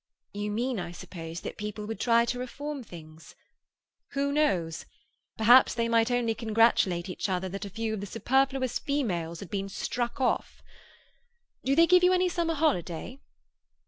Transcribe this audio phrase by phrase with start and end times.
[0.33, 3.35] "You mean, I suppose, that people would try to reform things."
[4.13, 4.87] "Who knows?
[5.37, 9.51] Perhaps they might only congratulate each other that a few of the superfluous females had
[9.51, 10.63] been struck off.
[11.63, 13.19] Do they give you any summer holiday?"